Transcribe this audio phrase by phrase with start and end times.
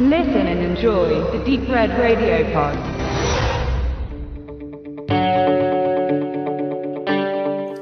[0.00, 2.78] Listen and enjoy the Deep Red Radio Pod.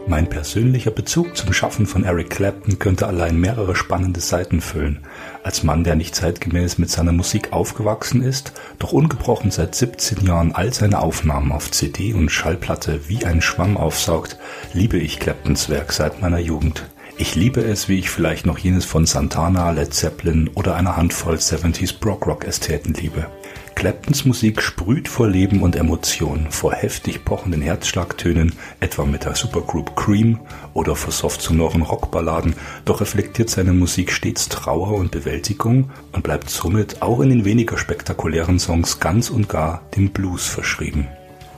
[0.07, 5.01] Mein persönlicher Bezug zum Schaffen von Eric Clapton könnte allein mehrere spannende Seiten füllen.
[5.43, 10.53] Als Mann, der nicht zeitgemäß mit seiner Musik aufgewachsen ist, doch ungebrochen seit 17 Jahren
[10.53, 14.39] all seine Aufnahmen auf CD und Schallplatte wie ein Schwamm aufsaugt,
[14.73, 16.87] liebe ich Claptons Werk seit meiner Jugend.
[17.19, 21.37] Ich liebe es, wie ich vielleicht noch jenes von Santana, Led Zeppelin oder einer Handvoll
[21.37, 23.27] 70s Brock Rock Ästheten liebe.
[23.75, 29.97] Claptons Musik sprüht vor Leben und Emotion, vor heftig pochenden Herzschlagtönen, etwa mit der Supergroup
[29.97, 30.41] Cream
[30.75, 36.51] oder vor soft sonoren Rockballaden, doch reflektiert seine Musik stets Trauer und Bewältigung und bleibt
[36.51, 41.09] somit auch in den weniger spektakulären Songs ganz und gar dem Blues verschrieben.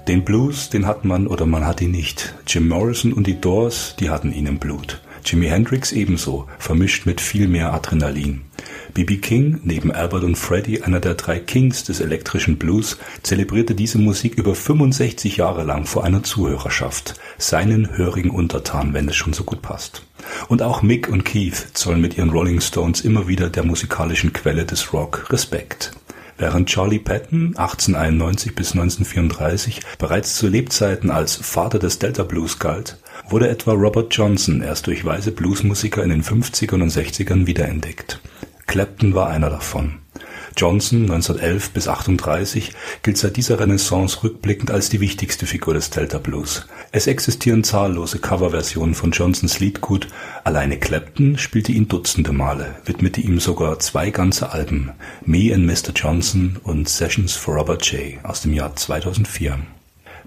[0.07, 2.37] Den Blues, den hat man oder man hat ihn nicht.
[2.47, 5.01] Jim Morrison und die Doors, die hatten ihn im Blut.
[5.31, 8.43] Jimi Hendrix ebenso, vermischt mit viel mehr Adrenalin.
[8.95, 9.19] B.B.
[9.19, 14.37] King, neben Albert und Freddie einer der drei Kings des elektrischen Blues, zelebrierte diese Musik
[14.37, 19.61] über 65 Jahre lang vor einer Zuhörerschaft, seinen hörigen Untertan, wenn es schon so gut
[19.61, 20.03] passt.
[20.49, 24.65] Und auch Mick und Keith zollen mit ihren Rolling Stones immer wieder der musikalischen Quelle
[24.65, 25.93] des Rock Respekt.
[26.39, 32.97] Während Charlie Patton 1891 bis 1934 bereits zu Lebzeiten als Vater des Delta Blues galt,
[33.29, 38.21] wurde etwa Robert Johnson erst durch weiße Bluesmusiker in den 50ern und 60ern wiederentdeckt.
[38.67, 40.01] Clapton war einer davon.
[40.57, 46.19] Johnson 1911 bis 38 gilt seit dieser Renaissance rückblickend als die wichtigste Figur des Delta
[46.19, 46.67] Blues.
[46.91, 50.09] Es existieren zahllose Coverversionen von Johnsons Liedgut,
[50.43, 54.91] alleine Clapton spielte ihn dutzende Male, widmete ihm sogar zwei ganze Alben,
[55.25, 55.93] Me and Mr.
[55.95, 58.25] Johnson und Sessions for Robert J.
[58.25, 59.59] aus dem Jahr 2004.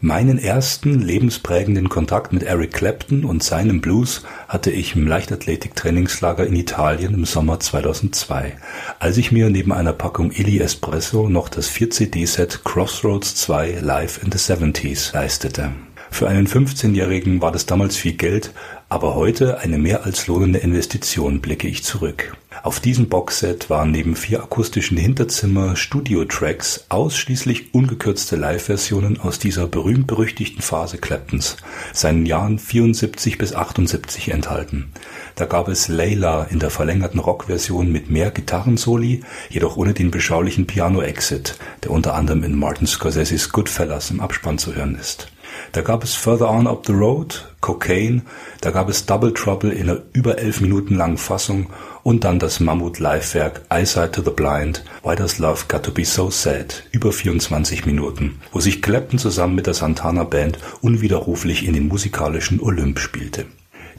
[0.04, 6.56] Meinen ersten lebensprägenden Kontakt mit Eric Clapton und seinem Blues hatte ich im Leichtathletik-Trainingslager in
[6.56, 8.58] Italien im Sommer 2002,
[8.98, 14.32] als ich mir neben einer Packung Illy Espresso noch das 4-CD-Set Crossroads 2 Live in
[14.32, 15.70] the 70s leistete.
[16.10, 18.54] Für einen 15-Jährigen war das damals viel Geld,
[18.90, 22.36] aber heute eine mehr als lohnende Investition blicke ich zurück.
[22.64, 31.00] Auf diesem Boxset waren neben vier akustischen Hinterzimmer-Studio-Tracks ausschließlich ungekürzte Live-Versionen aus dieser berühmt-berüchtigten Phase
[31.00, 31.58] Claptons,
[31.92, 34.92] seinen Jahren 74 bis 78 enthalten.
[35.36, 40.68] Da gab es Layla in der verlängerten Rockversion mit mehr Gitarrensoli, jedoch ohne den beschaulichen
[40.68, 45.32] Piano-Exit, der unter anderem in Martin Scorseses Goodfellas im Abspann zu hören ist.
[45.72, 48.24] Da gab es Further On Up the Road, Cocaine,
[48.62, 51.68] da gab es Double Trouble in einer über elf Minuten langen Fassung
[52.04, 56.30] und dann das Mammut-Live-Werk Eyesight to the Blind, Why Does Love Got to Be So
[56.30, 61.88] Sad, über 24 Minuten, wo sich Clapton zusammen mit der Santana Band unwiderruflich in den
[61.88, 63.46] musikalischen Olymp spielte.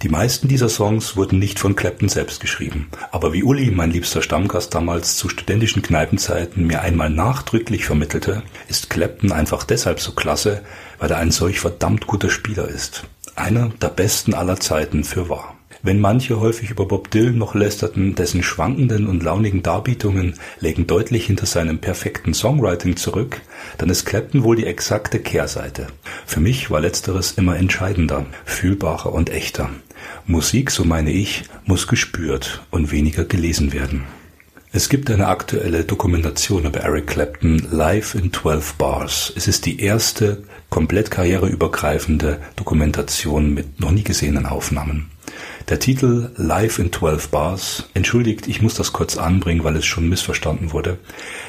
[0.03, 4.21] Die meisten dieser Songs wurden nicht von Clapton selbst geschrieben, aber wie Uli, mein liebster
[4.21, 10.63] Stammgast damals zu studentischen Kneipenzeiten, mir einmal nachdrücklich vermittelte, ist Clapton einfach deshalb so klasse,
[10.99, 13.05] weil er ein solch verdammt guter Spieler ist.
[13.37, 15.57] Einer der besten aller Zeiten für wahr.
[15.84, 21.26] Wenn manche häufig über Bob Dylan noch lästerten, dessen schwankenden und launigen Darbietungen legen deutlich
[21.26, 23.41] hinter seinem perfekten Songwriting zurück,
[23.78, 25.88] dann ist Clapton wohl die exakte Kehrseite.
[26.25, 29.71] Für mich war letzteres immer entscheidender, fühlbarer und echter.
[30.25, 34.04] Musik, so meine ich, muss gespürt und weniger gelesen werden.
[34.71, 39.32] Es gibt eine aktuelle Dokumentation über Eric Clapton live in 12 Bars.
[39.37, 45.12] Es ist die erste komplett karriereübergreifende Dokumentation mit noch nie gesehenen Aufnahmen.
[45.69, 50.09] Der Titel Live in 12 Bars, entschuldigt, ich muss das kurz anbringen, weil es schon
[50.09, 50.99] missverstanden wurde,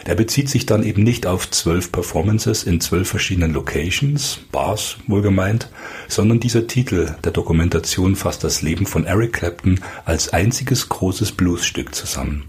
[0.05, 5.69] der bezieht sich dann eben nicht auf zwölf Performances in zwölf verschiedenen Locations, Bars wohlgemeint,
[6.07, 11.95] sondern dieser Titel der Dokumentation fasst das Leben von Eric Clapton als einziges großes Bluesstück
[11.95, 12.43] zusammen.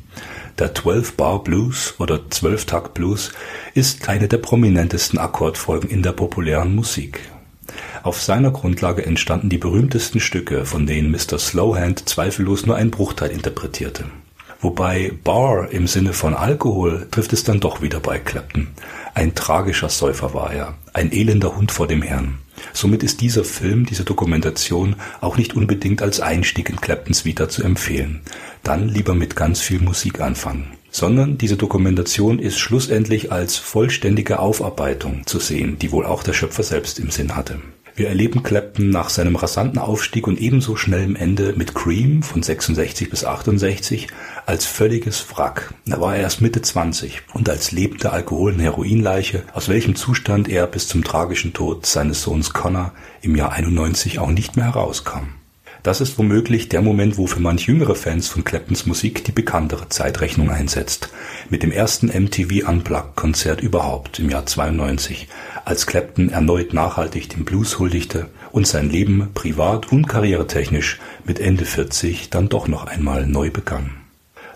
[0.59, 3.33] Der 12-Bar Blues oder 12-Takt Blues
[3.75, 7.21] ist eine der prominentesten Akkordfolgen in der populären Musik.
[8.05, 11.39] Auf seiner Grundlage entstanden die berühmtesten Stücke, von denen Mr.
[11.39, 14.05] Slowhand zweifellos nur einen Bruchteil interpretierte.
[14.61, 18.69] Wobei Bar im Sinne von Alkohol trifft es dann doch wieder bei Clapton.
[19.15, 22.41] Ein tragischer Säufer war er, ein elender Hund vor dem Herrn.
[22.75, 27.63] Somit ist dieser Film, diese Dokumentation auch nicht unbedingt als Einstieg in Claptons Vita zu
[27.63, 28.21] empfehlen.
[28.63, 30.73] Dann lieber mit ganz viel Musik anfangen.
[30.91, 36.65] Sondern diese Dokumentation ist schlussendlich als vollständige Aufarbeitung zu sehen, die wohl auch der Schöpfer
[36.65, 37.61] selbst im Sinn hatte.
[37.97, 43.09] Wir erleben Clapton nach seinem rasanten Aufstieg und ebenso schnellem Ende mit Cream von 66
[43.09, 44.09] bis 68
[44.47, 45.73] als völliges Wrack.
[45.87, 50.49] Da war er erst Mitte 20 und als lebende Alkohol- und Heroinleiche, aus welchem Zustand
[50.49, 52.93] er bis zum tragischen Tod seines Sohns Connor
[53.23, 55.29] im Jahr 91 auch nicht mehr herauskam.
[55.85, 59.87] Das ist womöglich der Moment, wo für manch jüngere Fans von Claptons Musik die bekanntere
[59.91, 61.11] Zeitrechnung einsetzt.
[61.51, 65.29] Mit dem ersten MTV Unplugged Konzert überhaupt im Jahr 92,
[65.65, 71.65] als Clapton erneut nachhaltig dem Blues huldigte und sein Leben privat und karrieretechnisch mit Ende
[71.65, 74.04] 40 dann doch noch einmal neu begann.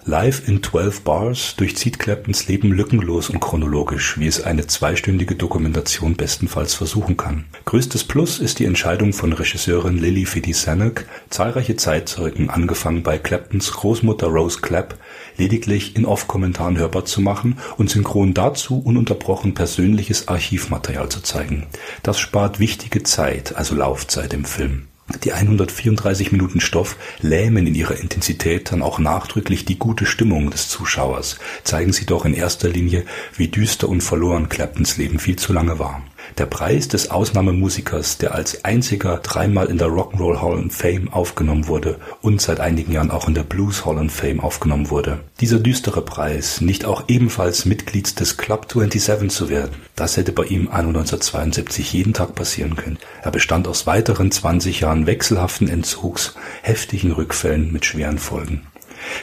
[0.09, 6.17] Live in 12 Bars durchzieht Claptons Leben lückenlos und chronologisch, wie es eine zweistündige Dokumentation
[6.17, 7.45] bestenfalls versuchen kann.
[7.67, 14.29] Größtes Plus ist die Entscheidung von Regisseurin Lily Fidi-Sanek, zahlreiche Zeitzeugen, angefangen bei Claptons Großmutter
[14.29, 14.95] Rose Clapp,
[15.37, 21.67] lediglich in Off-Kommentaren hörbar zu machen und synchron dazu ununterbrochen persönliches Archivmaterial zu zeigen.
[22.03, 24.89] Das spart wichtige Zeit, also Laufzeit im Film.
[25.25, 30.69] Die 134 Minuten Stoff lähmen in ihrer Intensität dann auch nachdrücklich die gute Stimmung des
[30.69, 35.53] Zuschauers, zeigen sie doch in erster Linie, wie düster und verloren Claptons Leben viel zu
[35.53, 36.03] lange war
[36.37, 41.67] der Preis des Ausnahmemusikers, der als einziger dreimal in der Rock'n'Roll Hall of Fame aufgenommen
[41.67, 45.21] wurde und seit einigen Jahren auch in der Blues Hall of Fame aufgenommen wurde.
[45.41, 50.45] Dieser düstere Preis, nicht auch ebenfalls Mitglied des Club 27 zu werden, das hätte bei
[50.45, 52.99] ihm 1972 jeden Tag passieren können.
[53.23, 58.68] Er bestand aus weiteren 20 Jahren wechselhaften Entzugs, heftigen Rückfällen mit schweren Folgen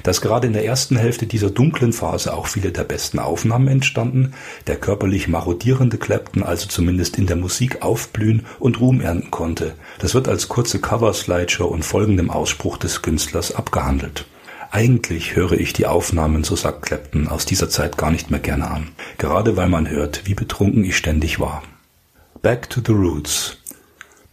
[0.03, 4.33] dass gerade in der ersten Hälfte dieser dunklen Phase auch viele der besten Aufnahmen entstanden,
[4.67, 9.73] der körperlich marodierende Clapton also zumindest in der Musik aufblühen und Ruhm ernten konnte.
[9.99, 14.25] Das wird als kurze Cover-Slideshow und folgendem Ausspruch des Künstlers abgehandelt.
[14.71, 18.69] Eigentlich höre ich die Aufnahmen, so sagt Clapton, aus dieser Zeit gar nicht mehr gerne
[18.69, 21.63] an, gerade weil man hört, wie betrunken ich ständig war.
[22.41, 23.57] Back to the Roots.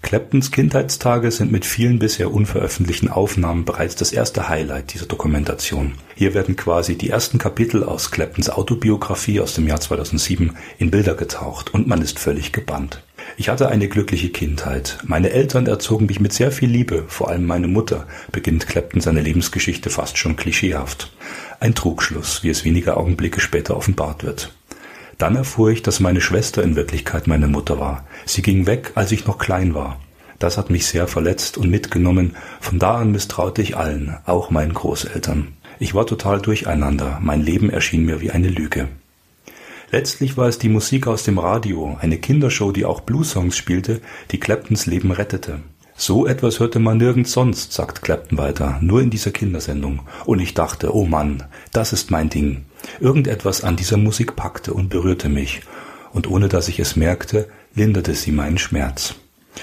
[0.03, 5.95] Claptons Kindheitstage sind mit vielen bisher unveröffentlichten Aufnahmen bereits das erste Highlight dieser Dokumentation.
[6.17, 11.15] Hier werden quasi die ersten Kapitel aus Claptons Autobiografie aus dem Jahr 2007 in Bilder
[11.15, 13.03] getaucht und man ist völlig gebannt.
[13.37, 14.99] Ich hatte eine glückliche Kindheit.
[15.05, 19.23] Meine Eltern erzogen mich mit sehr viel Liebe, vor allem meine Mutter, beginnt Clapton seine
[19.23, 21.13] Lebensgeschichte fast schon klischeehaft.
[21.61, 24.53] Ein Trugschluss, wie es wenige Augenblicke später offenbart wird.
[25.23, 28.05] Dann erfuhr ich, dass meine Schwester in Wirklichkeit meine Mutter war.
[28.27, 30.01] Sie ging weg, als ich noch klein war.
[30.41, 32.35] Das hat mich sehr verletzt und mitgenommen.
[32.59, 35.53] Von da an misstraute ich allen, auch meinen Großeltern.
[35.79, 37.21] Ich war total durcheinander.
[37.23, 38.89] Mein Leben erschien mir wie eine Lüge.
[39.93, 44.01] Letztlich war es die Musik aus dem Radio, eine Kindershow, die auch Bluesongs spielte,
[44.33, 45.61] die Claptons Leben rettete.
[46.05, 50.01] So etwas hörte man nirgends sonst, sagt Clapton weiter, nur in dieser Kindersendung.
[50.25, 52.65] Und ich dachte, oh Mann, das ist mein Ding.
[52.99, 55.61] Irgendetwas an dieser Musik packte und berührte mich.
[56.13, 57.47] Und ohne dass ich es merkte,
[57.77, 59.15] linderte sie meinen Schmerz.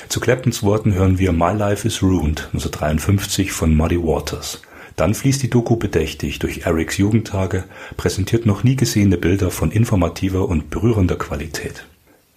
[0.07, 4.61] Zu Claptons Worten hören wir My Life is Ruined 1953 von Muddy Waters.
[4.95, 7.65] Dann fließt die Doku bedächtig durch Erics Jugendtage,
[7.97, 11.85] präsentiert noch nie gesehene Bilder von informativer und berührender Qualität.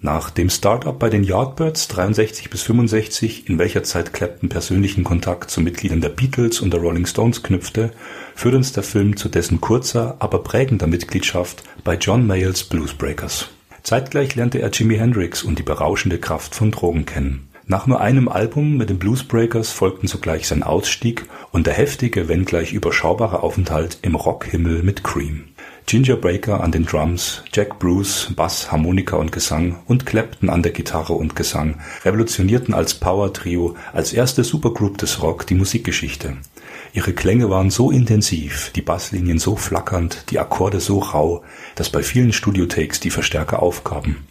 [0.05, 5.49] Nach dem Start-up bei den Yardbirds 63 bis 65, in welcher Zeit Clapton persönlichen Kontakt
[5.49, 7.93] zu Mitgliedern der Beatles und der Rolling Stones knüpfte,
[8.35, 13.51] führt uns der Film zu dessen kurzer, aber prägender Mitgliedschaft bei John Mayalls Bluesbreakers.
[13.85, 17.47] Zeitgleich lernte er Jimi Hendrix und die berauschende Kraft von Drogen kennen.
[17.69, 22.73] Nach nur einem Album mit den Bluesbreakers folgten sogleich sein Ausstieg und der heftige, wenngleich
[22.73, 25.45] überschaubare Aufenthalt im Rockhimmel mit Cream.
[25.87, 30.73] Ginger Baker an den Drums, Jack Bruce Bass, Harmonika und Gesang und Clapton an der
[30.73, 36.37] Gitarre und Gesang revolutionierten als Power-Trio, als erste Supergroup des Rock die Musikgeschichte.
[36.95, 41.43] Ihre Klänge waren so intensiv, die Basslinien so flackernd, die Akkorde so rau,
[41.75, 44.27] dass bei vielen Studiotakes die Verstärker aufgaben.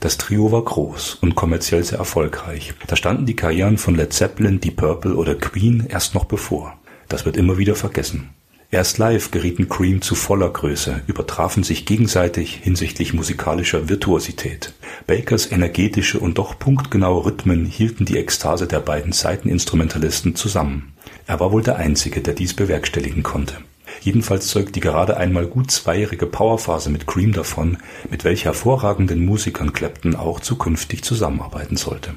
[0.00, 2.74] Das Trio war groß und kommerziell sehr erfolgreich.
[2.86, 6.78] Da standen die Karrieren von Led Zeppelin, Deep Purple oder Queen erst noch bevor.
[7.08, 8.30] Das wird immer wieder vergessen.
[8.72, 14.74] Erst live gerieten Cream zu voller Größe, übertrafen sich gegenseitig hinsichtlich musikalischer Virtuosität.
[15.08, 20.92] Bakers energetische und doch punktgenaue Rhythmen hielten die Ekstase der beiden Seiteninstrumentalisten zusammen.
[21.26, 23.56] Er war wohl der Einzige, der dies bewerkstelligen konnte.
[24.02, 29.72] Jedenfalls zeugt die gerade einmal gut zweijährige Powerphase mit Cream davon, mit welch hervorragenden Musikern
[29.72, 32.14] Clapton auch zukünftig zusammenarbeiten sollte.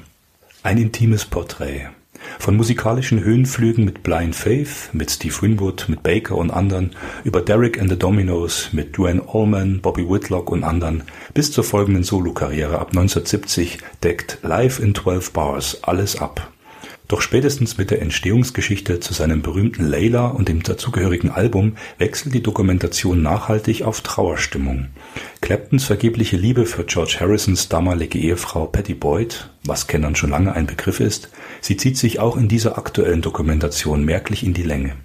[0.62, 1.88] Ein intimes Porträt
[2.38, 7.80] von musikalischen Höhenflügen mit Blind Faith, mit Steve Winwood, mit Baker und anderen, über Derek
[7.80, 11.04] and the Dominoes, mit Duane Allman, Bobby Whitlock und anderen,
[11.34, 16.53] bis zur folgenden Solokarriere ab 1970 deckt Live in 12 Bars alles ab.
[17.06, 22.42] Doch spätestens mit der Entstehungsgeschichte zu seinem berühmten Layla und dem dazugehörigen Album wechselt die
[22.42, 24.88] Dokumentation nachhaltig auf Trauerstimmung.
[25.42, 30.66] Claptons vergebliche Liebe für George Harrisons damalige Ehefrau Patty Boyd, was Kennern schon lange ein
[30.66, 31.28] Begriff ist,
[31.60, 34.96] sie zieht sich auch in dieser aktuellen Dokumentation merklich in die Länge.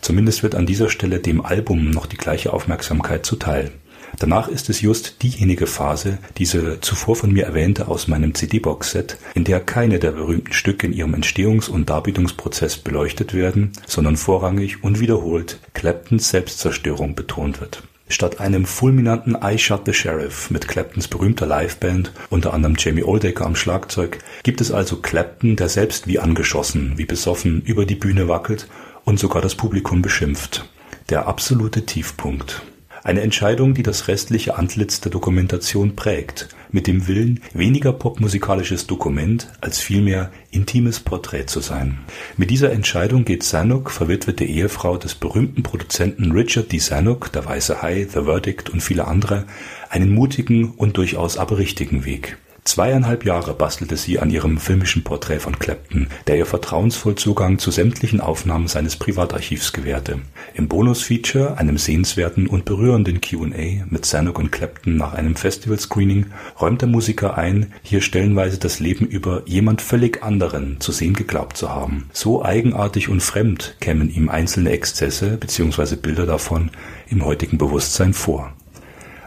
[0.00, 3.70] Zumindest wird an dieser Stelle dem Album noch die gleiche Aufmerksamkeit zuteil.
[4.18, 9.44] Danach ist es just diejenige Phase, diese zuvor von mir erwähnte aus meinem CD-Box-Set, in
[9.44, 15.00] der keine der berühmten Stücke in ihrem Entstehungs- und Darbietungsprozess beleuchtet werden, sondern vorrangig und
[15.00, 17.82] wiederholt Claptons Selbstzerstörung betont wird.
[18.08, 23.46] Statt einem fulminanten I Shot the Sheriff mit Claptons berühmter Liveband, unter anderem Jamie Oldaker
[23.46, 28.28] am Schlagzeug, gibt es also Clapton, der selbst wie angeschossen, wie besoffen über die Bühne
[28.28, 28.68] wackelt
[29.04, 30.68] und sogar das Publikum beschimpft.
[31.08, 32.62] Der absolute Tiefpunkt.
[33.06, 39.52] Eine Entscheidung, die das restliche Antlitz der Dokumentation prägt, mit dem Willen, weniger popmusikalisches Dokument
[39.60, 41.98] als vielmehr intimes Porträt zu sein.
[42.38, 46.78] Mit dieser Entscheidung geht Zanuck, verwitwete Ehefrau des berühmten Produzenten Richard D.
[46.78, 49.44] Zanuck, Der Weiße Hai, The Verdict und viele andere,
[49.90, 52.38] einen mutigen und durchaus aber richtigen Weg.
[52.66, 57.70] Zweieinhalb Jahre bastelte sie an ihrem filmischen Porträt von Clapton, der ihr vertrauensvoll Zugang zu
[57.70, 60.20] sämtlichen Aufnahmen seines Privatarchivs gewährte.
[60.54, 66.26] Im Bonusfeature, einem sehenswerten und berührenden Q&A mit Zanuck und Clapton nach einem Festivalscreening,
[66.58, 71.58] räumt der Musiker ein, hier stellenweise das Leben über jemand völlig anderen zu sehen geglaubt
[71.58, 72.08] zu haben.
[72.14, 75.96] So eigenartig und fremd kämen ihm einzelne Exzesse bzw.
[75.96, 76.70] Bilder davon
[77.10, 78.54] im heutigen Bewusstsein vor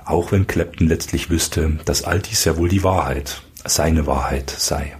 [0.07, 4.95] auch wenn Clapton letztlich wüsste, dass all dies ja wohl die Wahrheit, seine Wahrheit sei.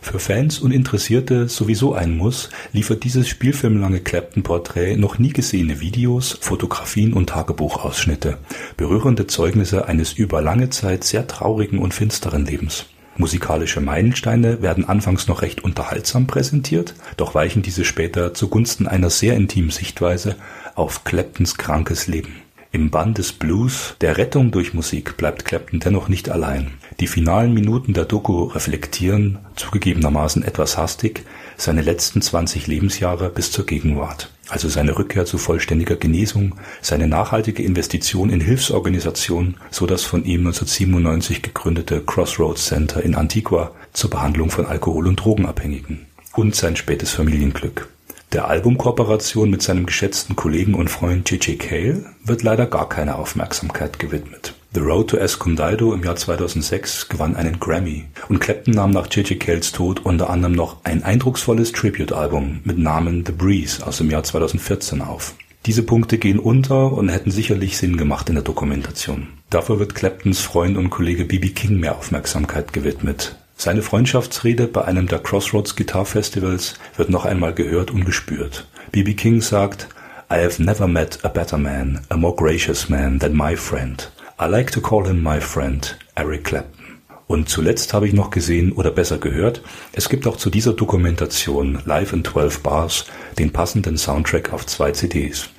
[0.00, 6.38] Für Fans und Interessierte sowieso ein Muss, liefert dieses spielfilmlange Clapton-Porträt noch nie gesehene Videos,
[6.40, 8.38] Fotografien und Tagebuchausschnitte,
[8.76, 12.86] berührende Zeugnisse eines über lange Zeit sehr traurigen und finsteren Lebens.
[13.16, 19.36] Musikalische Meilensteine werden anfangs noch recht unterhaltsam präsentiert, doch weichen diese später zugunsten einer sehr
[19.36, 20.34] intimen Sichtweise
[20.74, 22.41] auf Claptons krankes Leben.
[22.74, 26.70] Im Bann des Blues, der Rettung durch Musik, bleibt Clapton dennoch nicht allein.
[27.00, 31.22] Die finalen Minuten der Doku reflektieren, zugegebenermaßen etwas hastig,
[31.58, 34.30] seine letzten 20 Lebensjahre bis zur Gegenwart.
[34.48, 40.46] Also seine Rückkehr zu vollständiger Genesung, seine nachhaltige Investition in Hilfsorganisationen, so das von ihm
[40.46, 47.10] 1997 gegründete Crossroads Center in Antigua zur Behandlung von Alkohol- und Drogenabhängigen und sein spätes
[47.10, 47.88] Familienglück.
[48.32, 51.58] Der Albumkooperation mit seinem geschätzten Kollegen und Freund J.J.
[51.58, 54.54] Cale wird leider gar keine Aufmerksamkeit gewidmet.
[54.72, 59.38] The Road to Escondido im Jahr 2006 gewann einen Grammy und Clapton nahm nach J.J.
[59.38, 64.22] Cales Tod unter anderem noch ein eindrucksvolles Tribute-Album mit Namen The Breeze aus dem Jahr
[64.22, 65.34] 2014 auf.
[65.66, 69.28] Diese Punkte gehen unter und hätten sicherlich Sinn gemacht in der Dokumentation.
[69.50, 71.50] Dafür wird Claptons Freund und Kollege B.B.
[71.50, 73.36] King mehr Aufmerksamkeit gewidmet.
[73.64, 78.66] Seine Freundschaftsrede bei einem der Crossroads Guitar Festivals wird noch einmal gehört und gespürt.
[78.90, 79.14] B.B.
[79.14, 79.86] King sagt,
[80.28, 84.10] I have never met a better man, a more gracious man than my friend.
[84.40, 86.98] I like to call him my friend, Eric Clapton.
[87.28, 91.82] Und zuletzt habe ich noch gesehen oder besser gehört, es gibt auch zu dieser Dokumentation
[91.84, 93.04] Live in 12 Bars
[93.38, 95.50] den passenden Soundtrack auf zwei CDs.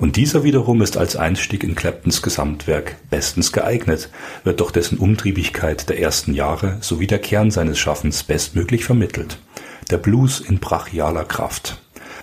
[0.00, 4.10] Und dieser wiederum ist als Einstieg in Claptons Gesamtwerk bestens geeignet,
[4.44, 9.38] wird doch dessen Umtriebigkeit der ersten Jahre sowie der Kern seines Schaffens bestmöglich vermittelt.
[9.90, 11.80] Der Blues in brachialer Kraft.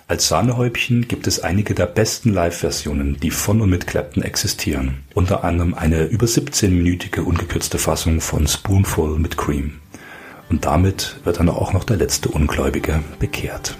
[0.08, 5.04] Als Sahnehäubchen gibt es einige der besten Live-Versionen, die von und mit Clapton existieren.
[5.14, 9.78] Unter anderem eine über 17-minütige ungekürzte Fassung von Spoonful mit Cream.
[10.48, 13.76] Und damit wird dann auch noch der letzte Ungläubige bekehrt.